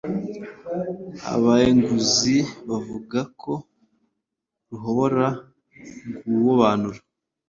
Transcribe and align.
abaeenguzi 1.33 2.37
bavuga 2.69 3.19
ko 3.41 3.53
ruhobora 4.69 5.27
guobanura 6.39 6.99